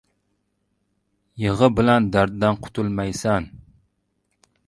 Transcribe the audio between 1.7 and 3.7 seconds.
bilan darddan qutulmaysan.